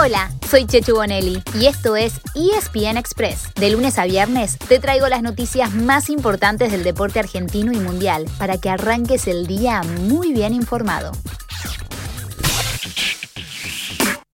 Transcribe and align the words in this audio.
Hola, 0.00 0.30
soy 0.48 0.64
Chechu 0.64 0.94
Bonelli 0.94 1.42
y 1.60 1.66
esto 1.66 1.96
es 1.96 2.20
ESPN 2.36 2.96
Express. 2.96 3.52
De 3.56 3.68
lunes 3.68 3.98
a 3.98 4.04
viernes 4.04 4.56
te 4.56 4.78
traigo 4.78 5.08
las 5.08 5.22
noticias 5.22 5.74
más 5.74 6.08
importantes 6.08 6.70
del 6.70 6.84
deporte 6.84 7.18
argentino 7.18 7.72
y 7.72 7.78
mundial 7.78 8.26
para 8.38 8.58
que 8.58 8.70
arranques 8.70 9.26
el 9.26 9.48
día 9.48 9.82
muy 9.82 10.32
bien 10.32 10.54
informado. 10.54 11.10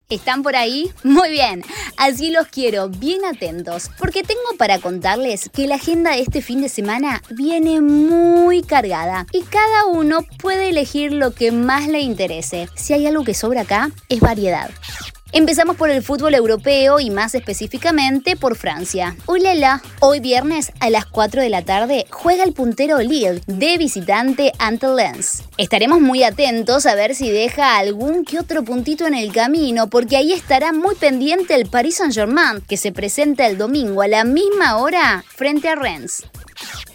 ¿Están 0.09 0.43
por 0.43 0.57
ahí? 0.57 0.91
Muy 1.05 1.31
bien, 1.31 1.63
así 1.99 2.31
los 2.31 2.47
quiero, 2.49 2.89
bien 2.89 3.27
atentos, 3.27 3.91
porque 3.99 4.23
tengo 4.23 4.57
para 4.57 4.79
contarles 4.79 5.51
que 5.51 5.67
la 5.69 5.75
agenda 5.75 6.13
de 6.13 6.23
este 6.23 6.41
fin 6.41 6.63
de 6.63 6.71
semana 6.71 7.23
viene 7.31 7.83
muy 7.83 8.63
cargada 8.63 9.27
y 9.31 9.43
cada 9.43 9.85
uno 9.85 10.25
puede 10.41 10.71
elegir 10.71 11.13
lo 11.13 11.33
que 11.33 11.53
más 11.53 11.87
le 11.87 12.01
interese. 12.01 12.69
Si 12.75 12.95
hay 12.95 13.07
algo 13.07 13.25
que 13.25 13.35
sobra 13.35 13.61
acá, 13.61 13.91
es 14.09 14.21
variedad. 14.21 14.71
Empezamos 15.33 15.77
por 15.77 15.91
el 15.91 16.03
fútbol 16.03 16.35
europeo 16.35 16.99
y 16.99 17.09
más 17.09 17.37
específicamente 17.37 18.35
por 18.35 18.57
Francia. 18.57 19.15
Hoy 19.27 20.21
viernes 20.21 20.73
a 20.81 20.91
las 20.91 21.07
4 21.07 21.41
de 21.41 21.49
la 21.49 21.63
tarde 21.63 22.07
juega 22.11 22.43
el 22.43 22.53
puntero 22.53 22.99
Lille 22.99 23.41
de 23.47 23.79
visitante 23.79 24.53
ante 24.59 24.89
Lens. 24.89 25.45
Estaremos 25.57 26.01
muy 26.01 26.25
atentos 26.25 26.85
a 26.85 26.97
ver 26.97 27.15
si 27.15 27.31
deja 27.31 27.79
algún 27.79 28.25
que 28.25 28.41
otro 28.41 28.65
puntito 28.65 29.07
en 29.07 29.15
el 29.15 29.33
camino 29.33 29.89
porque 29.89 30.17
ahí 30.17 30.33
estará 30.33 30.73
muy 30.73 30.97
pendiente 30.97 31.55
el 31.55 31.71
Paris 31.71 31.99
Saint-Germain 31.99 32.61
que 32.69 32.77
se 32.77 32.91
presenta 32.91 33.47
el 33.47 33.57
domingo 33.57 34.03
a 34.03 34.09
la 34.09 34.25
misma 34.25 34.79
hora 34.79 35.25
frente 35.29 35.69
a 35.69 35.77
Rennes. 35.77 36.25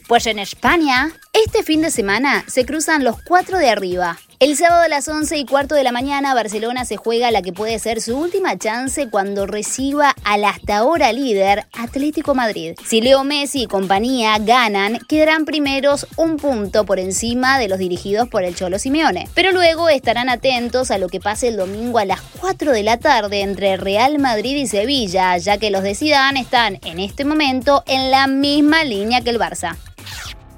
Pues 0.08 0.28
en 0.28 0.40
España, 0.40 1.12
este 1.34 1.64
fin 1.64 1.82
de 1.82 1.90
semana 1.90 2.44
se 2.48 2.66
cruzan 2.66 3.04
los 3.04 3.16
cuatro 3.24 3.58
de 3.58 3.70
arriba. 3.70 4.20
El 4.40 4.58
sábado 4.58 4.82
a 4.82 4.90
las 4.90 5.08
11 5.08 5.38
y 5.38 5.46
cuarto 5.46 5.76
de 5.76 5.84
la 5.84 5.94
mañana, 5.94 6.34
Barcelona 6.34 6.84
se 6.84 6.98
juega 6.98 7.32
la 7.32 7.42
que 7.42 7.54
puede 7.54 7.80
ser 7.80 8.02
su 8.02 8.18
última 8.18 8.58
chance 8.58 9.10
cuando 9.10 9.46
reciba 9.46 10.14
al 10.26 10.44
hasta 10.44 10.78
ahora 10.78 11.14
líder 11.14 11.68
Atlético 11.72 12.36
Madrid. 12.36 12.76
Si 12.86 13.00
Leo 13.00 13.24
Messi 13.24 13.64
y 13.64 13.68
compañía 13.68 14.38
ganan, 14.40 15.00
quedarán 15.08 15.46
primeros 15.46 16.06
un 16.18 16.36
punto 16.36 16.86
por 16.86 17.00
encima 17.00 17.60
de 17.60 17.70
los 17.70 17.80
dirigidos 17.80 18.28
por 18.28 18.44
el 18.44 18.58
Cholo 18.58 18.78
Simeone. 18.78 19.30
Pero 19.36 19.54
luego 19.54 19.88
estarán 19.88 20.28
atentos 20.28 20.92
a 20.92 20.98
lo 20.98 21.08
que 21.08 21.22
pase 21.22 21.48
el 21.48 21.56
domingo 21.56 22.00
a 22.00 22.06
las 22.06 22.20
4 22.42 22.74
de 22.74 22.84
la 22.84 22.98
tarde 22.98 23.40
entre 23.40 23.78
Real 23.78 24.20
Madrid 24.20 24.58
y 24.58 24.68
Sevilla, 24.68 25.38
ya 25.38 25.58
que 25.58 25.72
los 25.72 25.82
de 25.82 25.96
Zidane 25.96 26.42
están 26.42 26.80
en 26.84 27.00
este 27.00 27.24
momento 27.24 27.84
en 27.88 28.12
la 28.12 28.28
misma 28.28 28.84
línea 28.84 29.22
que 29.22 29.30
el 29.30 29.40
Barça. 29.40 29.78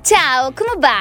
Chao, 0.02 0.52
¿cómo 0.56 0.82
va? 0.82 0.98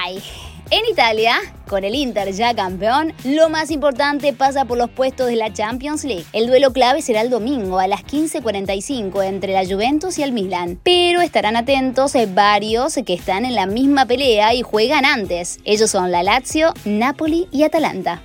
En 0.69 0.84
Italia, 0.91 1.36
con 1.69 1.84
el 1.84 1.95
Inter 1.95 2.33
ya 2.33 2.53
campeón, 2.53 3.12
lo 3.22 3.48
más 3.48 3.70
importante 3.70 4.33
pasa 4.33 4.64
por 4.64 4.77
los 4.77 4.91
puestos 4.91 5.28
de 5.28 5.36
la 5.36 5.53
Champions 5.53 6.03
League. 6.03 6.25
El 6.33 6.48
duelo 6.48 6.72
clave 6.72 7.03
será 7.03 7.20
el 7.20 7.31
domingo 7.31 7.78
a 7.78 7.86
las 7.86 8.05
15.45 8.05 9.25
entre 9.25 9.53
la 9.53 9.64
Juventus 9.64 10.19
y 10.19 10.25
el 10.25 10.33
Milan. 10.33 10.81
Pero 10.83 11.20
estarán 11.20 11.55
atentos 11.55 12.14
varios 12.34 12.98
que 13.06 13.14
están 13.14 13.44
en 13.44 13.55
la 13.55 13.67
misma 13.67 14.06
pelea 14.06 14.55
y 14.55 14.62
juegan 14.62 15.05
antes. 15.05 15.61
Ellos 15.64 15.89
son 15.89 16.11
la 16.11 16.25
Lazio, 16.25 16.75
Napoli 16.84 17.47
y 17.53 17.62
Atalanta. 17.62 18.20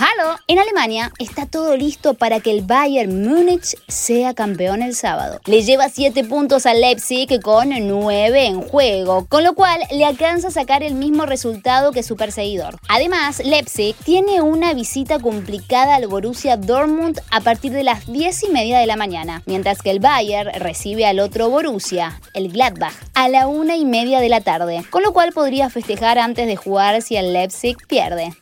¡Halo! 0.00 0.36
En 0.46 0.60
Alemania 0.60 1.10
está 1.18 1.46
todo 1.46 1.76
listo 1.76 2.14
para 2.14 2.38
que 2.38 2.52
el 2.52 2.62
Bayern 2.62 3.20
Múnich 3.20 3.74
sea 3.88 4.32
campeón 4.32 4.80
el 4.80 4.94
sábado. 4.94 5.40
Le 5.46 5.62
lleva 5.62 5.88
7 5.88 6.22
puntos 6.22 6.66
al 6.66 6.80
Leipzig 6.80 7.40
con 7.42 7.70
9 7.70 8.46
en 8.46 8.62
juego, 8.62 9.26
con 9.26 9.42
lo 9.42 9.54
cual 9.54 9.80
le 9.90 10.04
alcanza 10.04 10.48
a 10.48 10.52
sacar 10.52 10.84
el 10.84 10.94
mismo 10.94 11.26
resultado 11.26 11.90
que 11.90 12.04
su 12.04 12.14
perseguidor. 12.14 12.78
Además, 12.88 13.42
Leipzig 13.44 13.96
tiene 14.04 14.40
una 14.40 14.72
visita 14.72 15.18
complicada 15.18 15.96
al 15.96 16.06
Borussia 16.06 16.56
Dortmund 16.56 17.20
a 17.32 17.40
partir 17.40 17.72
de 17.72 17.82
las 17.82 18.06
10 18.06 18.44
y 18.44 18.48
media 18.50 18.78
de 18.78 18.86
la 18.86 18.94
mañana, 18.94 19.42
mientras 19.46 19.82
que 19.82 19.90
el 19.90 19.98
Bayern 19.98 20.52
recibe 20.60 21.06
al 21.06 21.18
otro 21.18 21.50
Borussia, 21.50 22.20
el 22.34 22.52
Gladbach, 22.52 22.94
a 23.14 23.28
la 23.28 23.48
1 23.48 23.74
y 23.74 23.84
media 23.84 24.20
de 24.20 24.28
la 24.28 24.42
tarde, 24.42 24.84
con 24.90 25.02
lo 25.02 25.12
cual 25.12 25.32
podría 25.32 25.70
festejar 25.70 26.20
antes 26.20 26.46
de 26.46 26.54
jugar 26.54 27.02
si 27.02 27.16
el 27.16 27.32
Leipzig 27.32 27.76
pierde. 27.88 28.32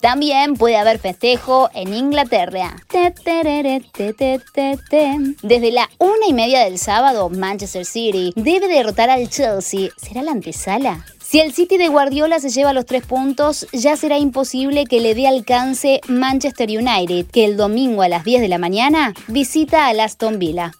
También 0.00 0.54
puede 0.54 0.76
haber 0.76 0.98
festejo 0.98 1.68
en 1.74 1.92
Inglaterra. 1.92 2.76
Desde 5.42 5.72
la 5.72 5.90
una 5.98 6.26
y 6.26 6.32
media 6.32 6.64
del 6.64 6.78
sábado, 6.78 7.28
Manchester 7.28 7.84
City 7.84 8.32
debe 8.34 8.68
derrotar 8.68 9.10
al 9.10 9.28
Chelsea. 9.28 9.90
¿Será 9.96 10.22
la 10.22 10.32
antesala? 10.32 11.04
Si 11.22 11.38
el 11.38 11.52
City 11.52 11.76
de 11.76 11.88
Guardiola 11.88 12.40
se 12.40 12.48
lleva 12.48 12.72
los 12.72 12.86
tres 12.86 13.06
puntos, 13.06 13.66
ya 13.72 13.96
será 13.96 14.18
imposible 14.18 14.86
que 14.86 15.00
le 15.00 15.14
dé 15.14 15.28
alcance 15.28 16.00
Manchester 16.08 16.68
United, 16.70 17.26
que 17.26 17.44
el 17.44 17.56
domingo 17.56 18.02
a 18.02 18.08
las 18.08 18.24
10 18.24 18.40
de 18.40 18.48
la 18.48 18.58
mañana 18.58 19.14
visita 19.28 19.86
a 19.86 19.90
Aston 19.90 20.40
Villa. 20.40 20.72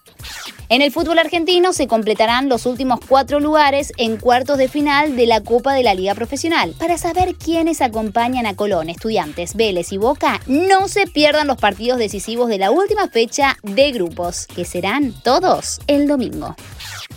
En 0.71 0.81
el 0.81 0.89
fútbol 0.93 1.19
argentino 1.19 1.73
se 1.73 1.85
completarán 1.85 2.47
los 2.47 2.65
últimos 2.65 3.01
cuatro 3.05 3.41
lugares 3.41 3.91
en 3.97 4.15
cuartos 4.15 4.57
de 4.57 4.69
final 4.69 5.17
de 5.17 5.25
la 5.25 5.41
Copa 5.41 5.73
de 5.73 5.83
la 5.83 5.93
Liga 5.93 6.15
Profesional. 6.15 6.73
Para 6.79 6.97
saber 6.97 7.35
quiénes 7.35 7.81
acompañan 7.81 8.45
a 8.45 8.55
Colón, 8.55 8.87
Estudiantes, 8.87 9.55
Vélez 9.55 9.91
y 9.91 9.97
Boca, 9.97 10.39
no 10.47 10.87
se 10.87 11.07
pierdan 11.07 11.47
los 11.47 11.57
partidos 11.57 11.99
decisivos 11.99 12.47
de 12.47 12.57
la 12.57 12.71
última 12.71 13.09
fecha 13.09 13.57
de 13.63 13.91
grupos, 13.91 14.47
que 14.47 14.63
serán 14.63 15.11
todos 15.23 15.81
el 15.87 16.07
domingo. 16.07 16.55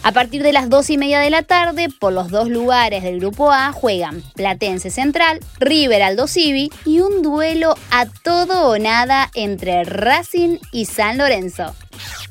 A 0.02 0.10
partir 0.10 0.42
de 0.42 0.52
las 0.52 0.68
2 0.68 0.90
y 0.90 0.98
media 0.98 1.20
de 1.20 1.30
la 1.30 1.44
tarde, 1.44 1.86
por 2.00 2.12
los 2.12 2.30
dos 2.30 2.48
lugares 2.48 3.04
del 3.04 3.20
grupo 3.20 3.52
A 3.52 3.70
juegan 3.70 4.20
Platense 4.34 4.90
Central, 4.90 5.38
River 5.60 6.02
Aldo 6.02 6.26
Civi 6.26 6.72
y 6.84 6.98
un 6.98 7.22
duelo 7.22 7.76
a 7.92 8.06
todo 8.06 8.68
o 8.68 8.78
nada 8.78 9.30
entre 9.34 9.84
Racing 9.84 10.58
y 10.72 10.86
San 10.86 11.18
Lorenzo. 11.18 11.72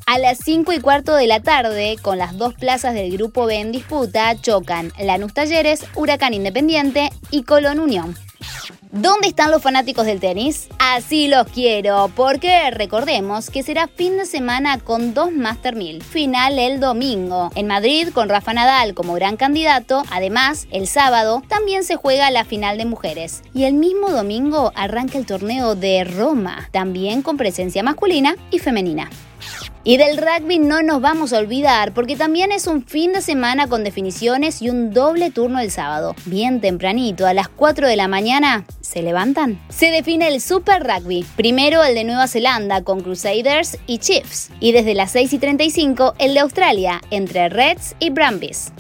A 0.06 0.20
las 0.20 0.40
5 0.44 0.74
y 0.74 0.80
cuarto 0.80 1.16
de 1.16 1.28
la 1.28 1.40
tarde, 1.40 1.98
con 2.02 2.18
las 2.18 2.38
dos 2.38 2.54
plazas 2.56 2.94
del 2.94 3.12
Grupo 3.12 3.46
B 3.46 3.56
en 3.56 3.72
disputa, 3.72 4.36
chocan 4.40 4.92
Lanús 5.00 5.34
Talleres, 5.34 5.86
Huracán 5.96 6.34
Independiente 6.34 7.10
y 7.32 7.44
Colón 7.44 7.80
Unión. 7.80 8.16
¿Dónde 8.92 9.28
están 9.28 9.50
los 9.50 9.64
fanáticos 9.64 10.06
del 10.06 10.20
tenis? 10.20 10.68
Así 10.78 11.28
los 11.28 11.48
quiero, 11.48 12.12
porque 12.16 12.70
recordemos 12.70 13.50
que 13.50 13.64
será 13.64 13.88
fin 13.88 14.18
de 14.18 14.26
semana 14.26 14.78
con 14.78 15.16
dos 15.16 15.32
Master 15.32 15.76
1000. 15.76 16.04
Final 16.04 16.60
el 16.60 16.80
domingo. 16.80 17.50
En 17.56 17.66
Madrid, 17.66 18.10
con 18.14 18.30
Rafa 18.30 18.54
Nadal 18.54 18.94
como 18.94 19.16
gran 19.16 19.36
candidato. 19.36 20.04
Además, 20.12 20.68
el 20.70 20.88
sábado 20.88 21.42
también 21.48 21.84
se 21.86 21.96
juega 21.96 22.30
la 22.30 22.46
final 22.46 22.78
de 22.78 22.86
mujeres. 22.86 23.42
Y 23.56 23.64
el 23.64 23.74
mismo 23.74 24.12
domingo 24.12 24.72
arranca 24.76 25.18
el 25.18 25.26
torneo 25.26 25.74
de 25.74 26.04
Roma, 26.04 26.70
también 26.72 27.24
con 27.24 27.38
presencia 27.38 27.82
masculina 27.82 28.36
y 28.52 28.60
femenina. 28.60 29.10
Y 29.86 29.98
del 29.98 30.16
rugby 30.16 30.60
no 30.60 30.82
nos 30.82 31.02
vamos 31.02 31.34
a 31.34 31.40
olvidar 31.40 31.94
porque 31.94 32.16
también 32.16 32.54
es 32.54 32.68
un 32.68 32.86
fin 32.86 33.12
de 33.12 33.22
semana 33.22 33.68
con 33.68 33.84
definiciones 33.84 34.62
y 34.62 34.70
un 34.70 34.94
doble 34.94 35.30
turno 35.30 35.60
el 35.60 35.72
sábado. 35.72 36.16
Bien 36.26 36.62
tempranito, 36.62 37.28
a 37.28 37.34
las 37.34 37.50
4 37.50 37.90
de 37.90 37.98
la 37.98 38.08
mañana, 38.08 38.66
¿se 38.80 39.02
levantan? 39.02 39.60
Se 39.68 39.88
define 39.88 40.30
el 40.30 40.40
Super 40.40 40.84
Rugby. 40.84 41.26
Primero 41.36 41.84
el 41.84 41.96
de 41.96 42.06
Nueva 42.06 42.28
Zelanda 42.28 42.82
con 42.82 43.02
Crusaders 43.02 43.78
y 43.86 43.98
Chiefs. 43.98 44.52
Y 44.62 44.72
desde 44.72 44.94
las 44.94 45.12
6 45.12 45.34
y 45.34 45.38
35 45.38 46.14
el 46.18 46.34
de 46.34 46.40
Australia 46.40 47.02
entre 47.12 47.50
Reds 47.50 47.96
y 48.00 48.10
Brumbies. 48.10 48.72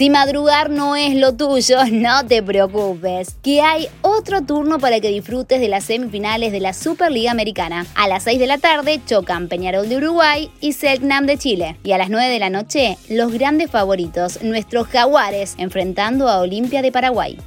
Si 0.00 0.08
madrugar 0.08 0.70
no 0.70 0.96
es 0.96 1.14
lo 1.14 1.34
tuyo, 1.34 1.78
no 1.92 2.24
te 2.26 2.42
preocupes, 2.42 3.36
que 3.42 3.60
hay 3.60 3.88
otro 4.10 4.42
turno 4.42 4.78
para 4.78 5.00
que 5.00 5.08
disfrutes 5.08 5.60
de 5.60 5.68
las 5.68 5.84
semifinales 5.84 6.52
de 6.52 6.60
la 6.60 6.72
Superliga 6.72 7.30
Americana. 7.30 7.86
A 7.94 8.08
las 8.08 8.24
6 8.24 8.38
de 8.38 8.46
la 8.46 8.58
tarde 8.58 9.00
chocan 9.06 9.48
Peñarol 9.48 9.88
de 9.88 9.96
Uruguay 9.96 10.50
y 10.60 10.72
Selknam 10.72 11.26
de 11.26 11.38
Chile. 11.38 11.76
Y 11.84 11.92
a 11.92 11.98
las 11.98 12.10
9 12.10 12.28
de 12.28 12.38
la 12.38 12.50
noche, 12.50 12.98
los 13.08 13.32
grandes 13.32 13.70
favoritos, 13.70 14.42
nuestros 14.42 14.88
jaguares, 14.88 15.54
enfrentando 15.58 16.28
a 16.28 16.40
Olimpia 16.40 16.82
de 16.82 16.92
Paraguay. 16.92 17.38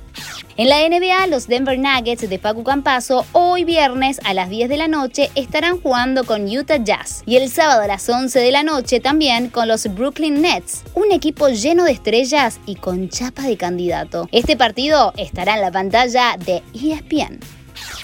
En 0.55 0.69
la 0.69 0.87
NBA, 0.87 1.27
los 1.27 1.47
Denver 1.47 1.79
Nuggets 1.79 2.29
de 2.29 2.37
Facu 2.37 2.63
Campaso 2.63 3.25
hoy 3.31 3.63
viernes 3.63 4.19
a 4.23 4.35
las 4.35 4.49
10 4.49 4.69
de 4.69 4.77
la 4.77 4.87
noche 4.87 5.31
estarán 5.33 5.81
jugando 5.81 6.25
con 6.25 6.45
Utah 6.45 6.77
Jazz 6.77 7.23
y 7.25 7.37
el 7.37 7.49
sábado 7.49 7.81
a 7.81 7.87
las 7.87 8.07
11 8.07 8.39
de 8.39 8.51
la 8.51 8.61
noche 8.61 8.99
también 8.99 9.49
con 9.49 9.67
los 9.67 9.91
Brooklyn 9.95 10.43
Nets, 10.43 10.83
un 10.93 11.11
equipo 11.11 11.49
lleno 11.49 11.85
de 11.85 11.93
estrellas 11.93 12.59
y 12.67 12.75
con 12.75 13.09
chapa 13.09 13.41
de 13.41 13.57
candidato. 13.57 14.29
Este 14.31 14.55
partido 14.55 15.11
estará 15.17 15.55
en 15.55 15.61
la 15.61 15.71
pantalla 15.71 16.37
de 16.37 16.52
ESPN. 16.73 17.39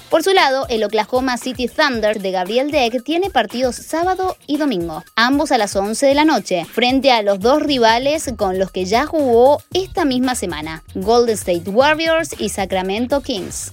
Por 0.09 0.23
su 0.23 0.31
lado, 0.31 0.65
el 0.69 0.83
Oklahoma 0.83 1.37
City 1.37 1.67
Thunder 1.67 2.19
de 2.19 2.31
Gabriel 2.31 2.71
Deck 2.71 3.03
tiene 3.03 3.29
partidos 3.29 3.75
sábado 3.75 4.37
y 4.47 4.57
domingo, 4.57 5.03
ambos 5.15 5.51
a 5.51 5.59
las 5.59 5.75
11 5.75 6.07
de 6.07 6.15
la 6.15 6.25
noche, 6.25 6.65
frente 6.65 7.11
a 7.11 7.21
los 7.21 7.39
dos 7.39 7.61
rivales 7.61 8.31
con 8.35 8.57
los 8.57 8.71
que 8.71 8.85
ya 8.85 9.05
jugó 9.05 9.61
esta 9.71 10.05
misma 10.05 10.33
semana, 10.33 10.83
Golden 10.95 11.35
State 11.35 11.69
Warriors 11.69 12.35
y 12.39 12.49
Sacramento 12.49 13.21
Kings. 13.21 13.71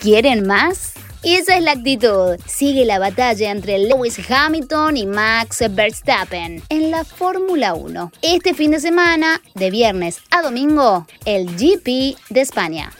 ¿Quieren 0.00 0.46
más? 0.46 0.94
Esa 1.22 1.58
es 1.58 1.62
la 1.62 1.72
actitud. 1.72 2.38
Sigue 2.46 2.86
la 2.86 2.98
batalla 2.98 3.50
entre 3.50 3.78
Lewis 3.78 4.18
Hamilton 4.30 4.96
y 4.96 5.04
Max 5.04 5.62
Verstappen 5.68 6.62
en 6.70 6.90
la 6.90 7.04
Fórmula 7.04 7.74
1. 7.74 8.12
Este 8.22 8.54
fin 8.54 8.70
de 8.70 8.80
semana, 8.80 9.42
de 9.54 9.70
viernes 9.70 10.20
a 10.30 10.40
domingo, 10.40 11.06
el 11.26 11.54
GP 11.56 12.16
de 12.30 12.40
España. 12.40 12.90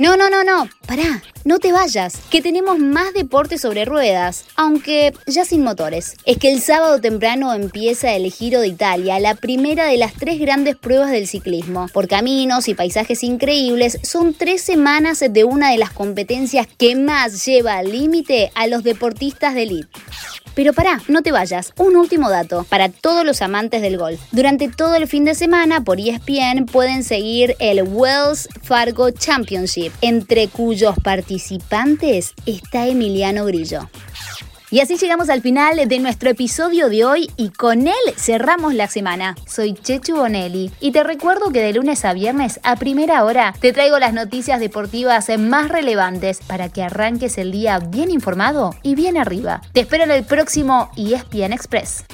No, 0.00 0.16
no, 0.16 0.30
no, 0.30 0.44
no, 0.44 0.68
pará. 0.86 1.24
no 1.44 1.58
te 1.58 1.72
vayas, 1.72 2.18
que 2.30 2.40
tenemos 2.40 2.78
más 2.78 3.12
deporte 3.14 3.58
sobre 3.58 3.84
ruedas, 3.84 4.44
aunque 4.54 5.12
ya 5.26 5.44
sin 5.44 5.64
motores. 5.64 6.16
Es 6.24 6.38
que 6.38 6.52
el 6.52 6.60
sábado 6.60 7.00
temprano 7.00 7.52
empieza 7.52 8.12
el 8.12 8.30
Giro 8.30 8.60
de 8.60 8.68
Italia, 8.68 9.18
la 9.18 9.34
primera 9.34 9.86
de 9.86 9.96
las 9.96 10.14
tres 10.14 10.38
grandes 10.38 10.76
pruebas 10.76 11.10
del 11.10 11.26
ciclismo. 11.26 11.88
Por 11.92 12.06
caminos 12.06 12.68
y 12.68 12.74
paisajes 12.74 13.24
increíbles, 13.24 13.98
son 14.04 14.34
tres 14.34 14.62
semanas 14.62 15.24
de 15.28 15.42
una 15.42 15.72
de 15.72 15.78
las 15.78 15.90
competencias 15.90 16.68
que 16.78 16.94
más 16.94 17.44
lleva 17.44 17.78
al 17.78 17.90
límite 17.90 18.52
a 18.54 18.68
los 18.68 18.84
deportistas 18.84 19.56
de 19.56 19.64
elite. 19.64 19.88
Pero 20.58 20.72
pará, 20.72 21.00
no 21.06 21.22
te 21.22 21.30
vayas. 21.30 21.72
Un 21.76 21.94
último 21.94 22.30
dato 22.30 22.66
para 22.68 22.88
todos 22.88 23.24
los 23.24 23.42
amantes 23.42 23.80
del 23.80 23.96
golf. 23.96 24.20
Durante 24.32 24.66
todo 24.66 24.96
el 24.96 25.06
fin 25.06 25.24
de 25.24 25.36
semana 25.36 25.84
por 25.84 26.00
ESPN 26.00 26.66
pueden 26.66 27.04
seguir 27.04 27.54
el 27.60 27.84
Wells 27.84 28.48
Fargo 28.64 29.12
Championship, 29.12 29.92
entre 30.00 30.48
cuyos 30.48 30.96
participantes 31.04 32.34
está 32.44 32.88
Emiliano 32.88 33.44
Grillo. 33.44 33.88
Y 34.70 34.80
así 34.80 34.98
llegamos 34.98 35.30
al 35.30 35.40
final 35.40 35.88
de 35.88 35.98
nuestro 35.98 36.28
episodio 36.28 36.90
de 36.90 37.02
hoy 37.02 37.30
y 37.38 37.48
con 37.48 37.86
él 37.86 37.94
cerramos 38.16 38.74
la 38.74 38.86
semana. 38.86 39.34
Soy 39.46 39.72
Chechu 39.72 40.16
Bonelli 40.16 40.70
y 40.78 40.92
te 40.92 41.02
recuerdo 41.04 41.50
que 41.50 41.62
de 41.62 41.72
lunes 41.72 42.04
a 42.04 42.12
viernes 42.12 42.60
a 42.64 42.76
primera 42.76 43.24
hora 43.24 43.54
te 43.60 43.72
traigo 43.72 43.98
las 43.98 44.12
noticias 44.12 44.60
deportivas 44.60 45.30
más 45.38 45.68
relevantes 45.68 46.40
para 46.46 46.68
que 46.68 46.82
arranques 46.82 47.38
el 47.38 47.50
día 47.50 47.78
bien 47.78 48.10
informado 48.10 48.74
y 48.82 48.94
bien 48.94 49.16
arriba. 49.16 49.62
Te 49.72 49.80
espero 49.80 50.04
en 50.04 50.10
el 50.10 50.24
próximo 50.24 50.90
ESPN 50.96 51.54
Express. 51.54 52.04